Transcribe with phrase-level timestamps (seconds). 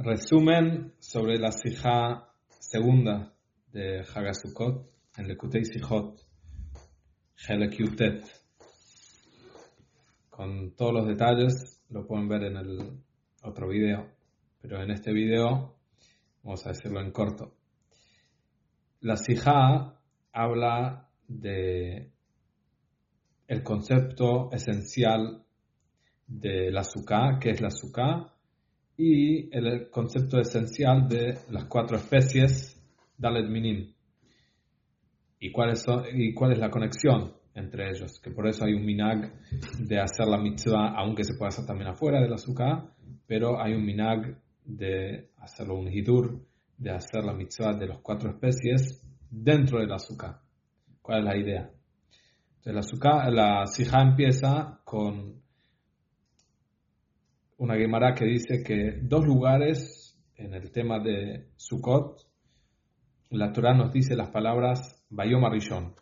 [0.00, 3.34] Resumen sobre la Sijá segunda
[3.72, 6.24] de Hagasukot en Lekutei Sijot,
[7.48, 8.24] Helek Yutet.
[10.30, 13.02] Con todos los detalles lo pueden ver en el
[13.42, 14.08] otro video,
[14.62, 15.74] pero en este video
[16.44, 17.56] vamos a decirlo en corto.
[19.00, 22.12] La Sijá habla de
[23.48, 25.44] el concepto esencial
[26.28, 28.37] de la Sukkah, que es la Sukkah,
[28.98, 32.74] y el concepto esencial de las cuatro especies
[33.16, 33.94] Dalet Minim.
[35.38, 38.20] ¿Y cuál, es, ¿Y cuál es la conexión entre ellos?
[38.20, 39.32] Que por eso hay un minag
[39.78, 42.90] de hacer la mitzvah, aunque se puede hacer también afuera de la azúcar,
[43.24, 46.44] pero hay un minag de hacerlo un hidur,
[46.76, 50.40] de hacer la mitzvah de las cuatro especies dentro del azúcar.
[51.00, 51.70] ¿Cuál es la idea?
[52.56, 55.37] Entonces la, azúcar, la sija empieza con
[57.58, 62.20] una Gemara que dice que dos lugares en el tema de Sukkot,
[63.30, 65.94] la Torah nos dice las palabras Bayom Arishon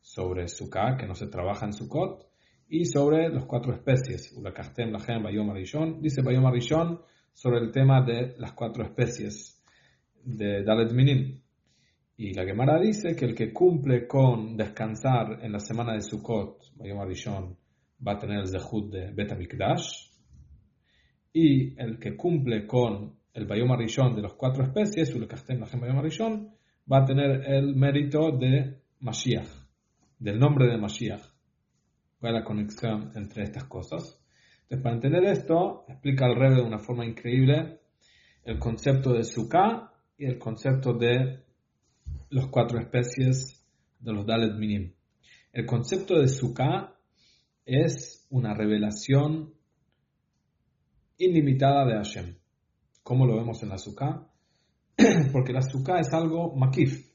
[0.00, 2.26] sobre Sukkah, que no se trabaja en Sukkot,
[2.68, 6.02] y sobre las cuatro especies, Ulakastem, Lahem, Bayom Arishon.
[6.02, 7.00] Dice Bayom Arishon
[7.32, 9.62] sobre el tema de las cuatro especies
[10.24, 11.42] de Dalet Minim.
[12.16, 16.74] Y la Gemara dice que el que cumple con descansar en la semana de Sukkot,
[16.74, 17.56] Bayom Arishon,
[18.04, 20.15] va a tener el zehut de Betamikdash,
[21.38, 25.14] y el que cumple con el Bayom Rishon de las cuatro especies,
[26.90, 29.46] va a tener el mérito de Mashiach,
[30.18, 31.20] del nombre de Mashiach.
[32.18, 34.18] ¿Cuál es la conexión entre estas cosas?
[34.62, 37.80] Entonces, para entender esto, explica al Rebbe de una forma increíble
[38.42, 41.44] el concepto de Sukkah y el concepto de
[42.30, 43.62] las cuatro especies
[44.00, 44.94] de los Dalet Minim.
[45.52, 46.94] El concepto de Sukkah
[47.66, 49.55] es una revelación
[51.18, 52.36] ilimitada de Hashem.
[53.02, 54.26] ¿Cómo lo vemos en la Sukkah?
[55.32, 57.12] Porque la Sukkah es algo makif,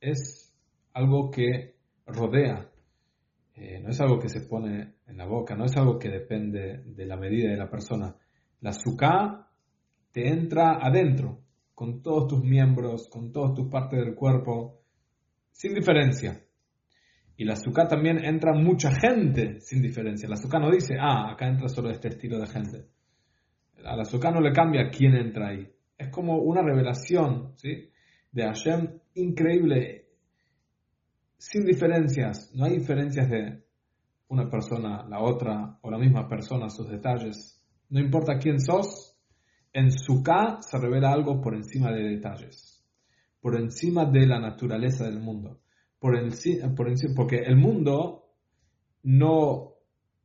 [0.00, 0.54] es
[0.92, 2.70] algo que rodea,
[3.54, 6.82] eh, no es algo que se pone en la boca, no es algo que depende
[6.84, 8.14] de la medida de la persona.
[8.60, 9.48] La Sukkah
[10.12, 11.40] te entra adentro,
[11.74, 14.82] con todos tus miembros, con todas tus partes del cuerpo,
[15.50, 16.44] sin diferencia.
[17.36, 20.28] Y la Sukkah también entra mucha gente sin diferencia.
[20.28, 22.92] La Sukkah no dice, ah, acá entra solo este estilo de gente
[23.84, 25.70] al azúcar no le cambia quién entra ahí.
[25.96, 27.90] Es como una revelación ¿sí?
[28.30, 30.08] de Hashem increíble,
[31.36, 32.52] sin diferencias.
[32.54, 33.64] No hay diferencias de
[34.28, 37.62] una persona, la otra, o la misma persona, sus detalles.
[37.90, 39.18] No importa quién sos,
[39.72, 42.84] en Sukkah se revela algo por encima de detalles,
[43.40, 45.60] por encima de la naturaleza del mundo.
[45.98, 46.14] Por
[46.76, 48.24] por encima, porque el mundo
[49.04, 49.74] no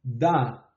[0.01, 0.73] da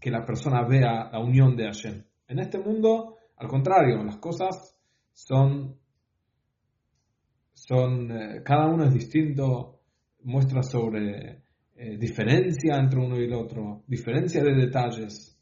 [0.00, 2.04] que la persona vea la unión de Hashem.
[2.28, 4.78] En este mundo, al contrario, las cosas
[5.14, 5.76] son,
[7.54, 9.80] son eh, cada uno es distinto,
[10.24, 11.42] muestra sobre
[11.74, 15.34] eh, diferencia entre uno y el otro, diferencia de detalles.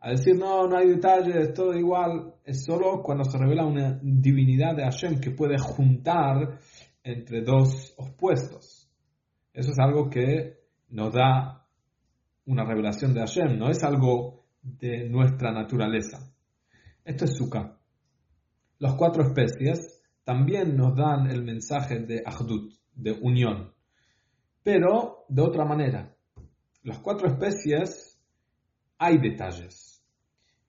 [0.00, 4.76] A decir, no, no hay detalles, todo igual, es solo cuando se revela una divinidad
[4.76, 6.60] de Hashem que puede juntar
[7.02, 8.88] entre dos opuestos.
[9.52, 10.58] Eso es algo que
[10.90, 11.66] nos da
[12.46, 16.18] una revelación de Hashem, no es algo de nuestra naturaleza.
[17.04, 17.78] Esto es Sukkah.
[18.78, 23.72] Las cuatro especies también nos dan el mensaje de Ahdut, de unión,
[24.62, 26.14] pero de otra manera.
[26.82, 28.20] Las cuatro especies
[28.98, 30.04] hay detalles.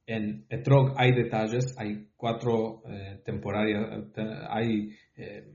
[0.06, 4.12] En Etrog hay detalles, hay cuatro eh, temporarias,
[4.50, 5.54] hay eh,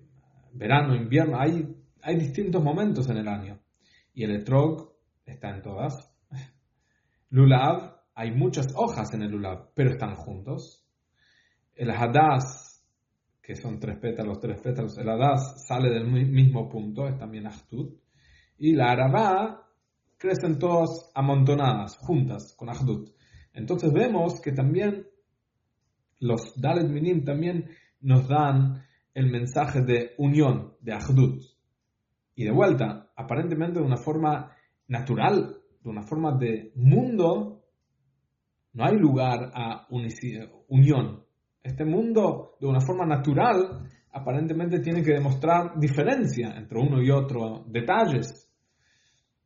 [0.53, 3.59] verano, invierno, hay, hay distintos momentos en el año.
[4.13, 4.93] Y el Etrog
[5.25, 6.15] está en todas.
[7.31, 10.87] Lulav, hay muchas hojas en el Lulav, pero están juntos.
[11.75, 12.85] El Hadas,
[13.43, 18.01] que son tres pétalos, tres pétalos, el Hadas sale del mismo punto, es también Ahdut.
[18.59, 19.69] Y la Arabá
[20.17, 23.11] crecen todas amontonadas, juntas, con Ahdut.
[23.53, 25.07] Entonces vemos que también
[26.21, 27.69] los Dalet Minim también
[28.01, 31.43] nos dan el mensaje de unión, de Ahdut.
[32.37, 34.53] Y de vuelta, aparentemente de una forma
[34.89, 37.64] natural, de una forma de mundo,
[38.75, 39.87] no hay lugar a
[40.69, 41.25] unión.
[41.63, 47.65] Este mundo, de una forma natural, aparentemente tiene que demostrar diferencia entre uno y otro,
[47.69, 48.49] detalles.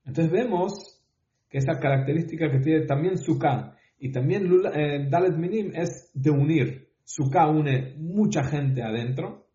[0.05, 1.03] Entonces vemos
[1.49, 6.89] que esa característica que tiene también Sukkah y también eh, Dalet Minim es de unir.
[7.05, 9.47] Sukkah une mucha gente adentro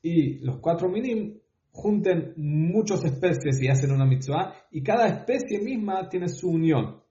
[0.00, 1.38] y los cuatro Minim
[1.70, 7.01] junten muchas especies y hacen una mitzvah y cada especie misma tiene su unión.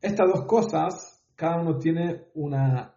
[0.00, 2.94] Estas dos cosas cada uno tiene una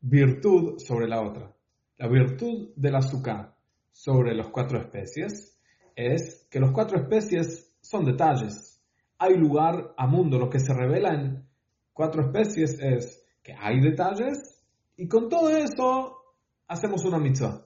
[0.00, 1.54] virtud sobre la otra.
[1.98, 3.54] La virtud del azúcar
[3.92, 5.56] sobre las cuatro especies
[5.94, 8.82] es que los cuatro especies son detalles.
[9.18, 10.38] Hay lugar a mundo.
[10.38, 11.46] Lo que se revela en
[11.92, 14.60] cuatro especies es que hay detalles
[14.96, 16.16] y con todo eso
[16.66, 17.64] hacemos una mitzvah.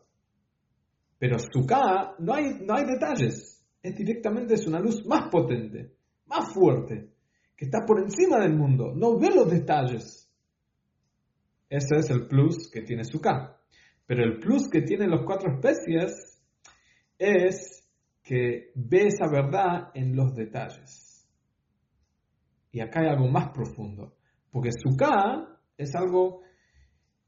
[1.19, 3.65] Pero Sukkah no hay, no hay detalles.
[3.83, 5.95] Es directamente es una luz más potente,
[6.27, 7.16] más fuerte,
[7.57, 8.93] que está por encima del mundo.
[8.95, 10.31] No ve los detalles.
[11.69, 13.57] Ese es el plus que tiene Sukkah.
[14.07, 16.41] Pero el plus que tienen los cuatro especies
[17.19, 17.89] es
[18.23, 21.27] que ve esa verdad en los detalles.
[22.71, 24.17] Y acá hay algo más profundo.
[24.51, 26.43] Porque Sukkah es algo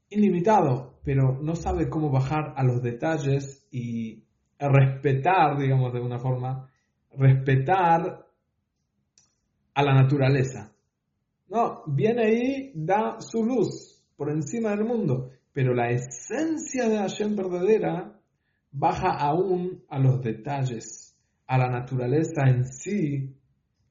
[0.09, 4.25] ilimitado, pero no sabe cómo bajar a los detalles y
[4.59, 6.69] respetar, digamos de una forma,
[7.15, 8.28] respetar
[9.79, 10.75] a la naturaleza.
[11.47, 17.33] No, viene ahí, da su luz por encima del mundo, pero la esencia de Hashem
[17.33, 18.19] verdadera
[18.71, 21.17] baja aún a los detalles,
[21.47, 23.37] a la naturaleza en sí,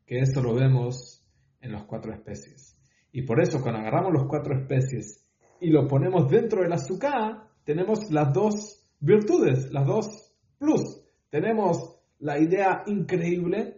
[0.05, 1.27] que eso lo vemos
[1.63, 2.79] en las cuatro especies.
[3.11, 5.27] Y por eso cuando agarramos las cuatro especies
[5.59, 11.03] y lo ponemos dentro del azúcar, tenemos las dos virtudes, las dos plus.
[11.31, 13.78] Tenemos la idea increíble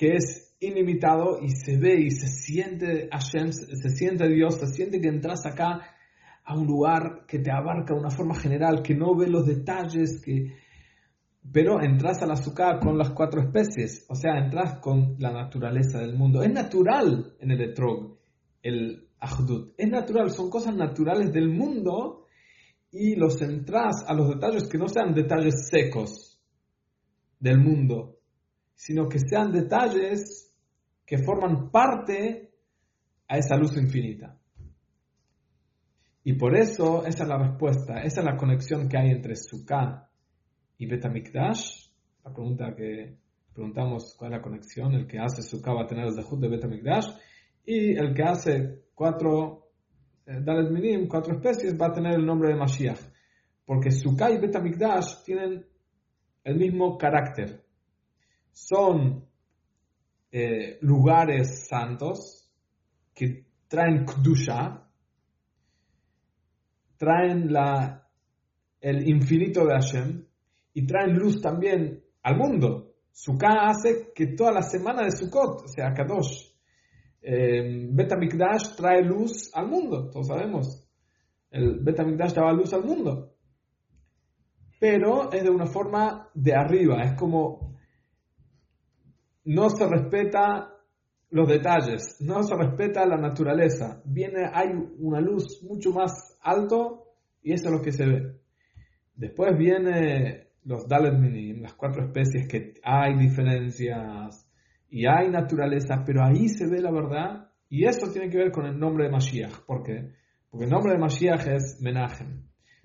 [0.00, 4.98] que es ilimitado y se ve y se siente Hashem, se siente Dios, se siente
[4.98, 5.94] que entras acá
[6.42, 10.22] a un lugar que te abarca de una forma general, que no ve los detalles,
[10.24, 10.54] que
[11.52, 16.16] pero entras al azúcar con las cuatro especies, o sea, entras con la naturaleza del
[16.16, 16.42] mundo.
[16.42, 18.16] Es natural en el etrog,
[18.62, 19.74] el ahdut.
[19.76, 22.24] Es natural, son cosas naturales del mundo
[22.90, 26.40] y los entras a los detalles que no sean detalles secos
[27.38, 28.19] del mundo,
[28.80, 30.50] sino que sean detalles
[31.04, 32.50] que forman parte
[33.28, 34.38] a esa luz infinita.
[36.24, 40.08] Y por eso esa es la respuesta, esa es la conexión que hay entre Sukkah
[40.78, 41.90] y Betamikdash.
[42.24, 43.18] La pregunta que
[43.52, 46.48] preguntamos cuál es la conexión, el que hace Sukkah va a tener el Zehut de
[46.48, 47.08] Betamikdash
[47.66, 49.72] y el que hace cuatro
[50.24, 53.00] eh, Dalet Minim, cuatro especies, va a tener el nombre de Mashiach.
[53.66, 55.66] Porque Sukkah y Betamikdash tienen
[56.44, 57.69] el mismo carácter.
[58.52, 59.26] Son
[60.30, 62.50] eh, lugares santos
[63.14, 64.86] que traen Kdusha,
[66.96, 68.08] traen la,
[68.80, 70.26] el infinito de Hashem
[70.74, 72.94] y traen luz también al mundo.
[73.12, 76.50] Sukkah hace que toda la semana de Sukkot sea Kadosh
[77.22, 80.86] eh, Betamikdash trae luz al mundo, todos sabemos.
[81.50, 83.34] El Betamikdash daba luz al mundo.
[84.78, 87.78] Pero es de una forma de arriba, es como
[89.44, 90.74] no se respeta
[91.30, 94.02] los detalles, no se respeta la naturaleza.
[94.04, 97.04] Viene, hay una luz mucho más alto
[97.42, 98.36] y eso es lo que se ve.
[99.14, 104.46] Después viene los Dalet Minim, las cuatro especies que hay diferencias,
[104.90, 108.66] y hay naturaleza, pero ahí se ve la verdad y eso tiene que ver con
[108.66, 109.64] el nombre de Mashiach.
[109.64, 110.12] ¿Por qué?
[110.50, 112.42] Porque el nombre de Mashiach es Menachem.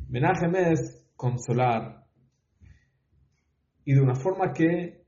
[0.08, 2.06] Menachem es consolar.
[3.84, 5.05] Y de una forma que,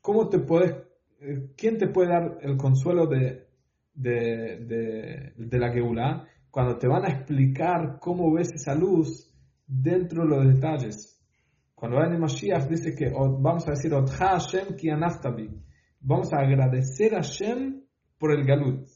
[0.00, 0.74] ¿cómo te puedes,
[1.20, 3.46] eh, quién te puede dar el consuelo de,
[3.94, 6.26] la Geulah?
[6.50, 9.32] Cuando te van a explicar cómo ves esa luz
[9.66, 11.16] dentro de los detalles.
[11.74, 14.88] Cuando va en Mashiach dice que, vamos a decir, Hashem ki
[16.00, 17.82] vamos a agradecer a Shem
[18.18, 18.86] por el Galut.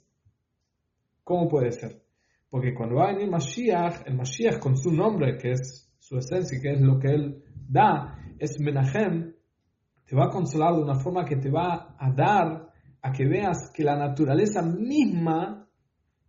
[1.22, 2.02] ¿Cómo puede ser?
[2.50, 6.60] Porque cuando va a venir Mashiach, el Mashiach con su nombre, que es su esencia,
[6.60, 9.33] que es lo que él da, es Menachem,
[10.06, 12.68] te va a consolar de una forma que te va a dar
[13.02, 15.68] a que veas que la naturaleza misma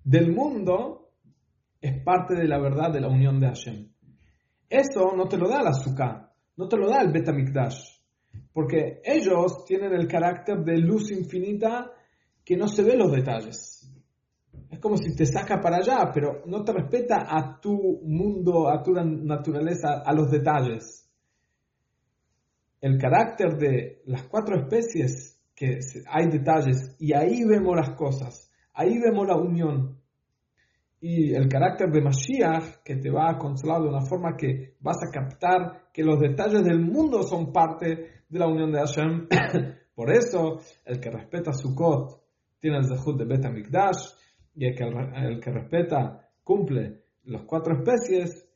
[0.03, 1.12] del mundo
[1.79, 3.91] es parte de la verdad de la unión de Hashem.
[4.70, 7.96] Eso no te lo da la azúcar, no te lo da el Betamikdash.
[8.51, 11.91] Porque ellos tienen el carácter de luz infinita
[12.44, 13.89] que no se ve los detalles.
[14.70, 18.82] Es como si te saca para allá, pero no te respeta a tu mundo, a
[18.82, 21.05] tu naturaleza, a los detalles.
[22.86, 29.00] El carácter de las cuatro especies, que hay detalles, y ahí vemos las cosas, ahí
[29.00, 29.98] vemos la unión.
[31.01, 34.98] Y el carácter de Mashiach, que te va a consolar de una forma que vas
[34.98, 39.30] a captar que los detalles del mundo son parte de la unión de Hashem.
[39.96, 42.22] Por eso, el que respeta Sukkot
[42.60, 44.10] tiene el Zehut de Bet Mikdash,
[44.54, 48.48] y el que, el que respeta cumple las cuatro especies,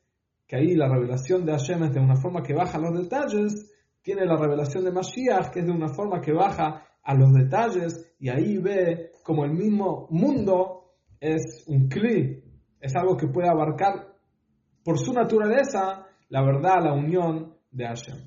[0.45, 4.25] que ahí la revelación de Hashem es de una forma que baja los detalles, tiene
[4.25, 8.29] la revelación de Mashiach, que es de una forma que baja a los detalles y
[8.29, 12.44] ahí ve como el mismo mundo es un cli,
[12.79, 14.15] es algo que puede abarcar
[14.84, 18.18] por su naturaleza la verdad, la unión de Hashem.